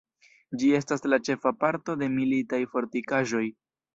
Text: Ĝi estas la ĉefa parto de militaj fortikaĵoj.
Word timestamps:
Ĝi 0.61 0.71
estas 0.77 1.05
la 1.13 1.19
ĉefa 1.27 1.51
parto 1.63 1.95
de 2.03 2.09
militaj 2.15 2.61
fortikaĵoj. 2.75 3.45